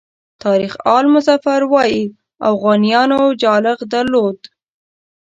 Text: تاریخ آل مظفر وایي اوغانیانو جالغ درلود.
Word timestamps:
تاریخ 0.43 0.73
آل 0.97 1.05
مظفر 1.15 1.61
وایي 1.71 2.03
اوغانیانو 2.49 3.21
جالغ 3.43 3.77
درلود. 3.93 4.39